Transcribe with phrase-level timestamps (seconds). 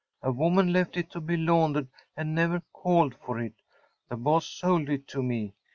[0.23, 3.53] A woman left it to be laundered, and never called for it.
[4.09, 5.53] The boss sold it to me.